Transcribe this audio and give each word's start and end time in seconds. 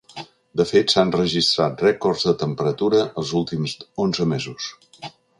De 0.59 0.65
fet, 0.67 0.93
s’han 0.93 1.11
registrat 1.15 1.83
rècords 1.85 2.25
de 2.29 2.33
temperatura 2.43 3.01
els 3.23 3.33
últims 3.41 3.75
onze 4.07 4.27
mesos. 4.33 4.71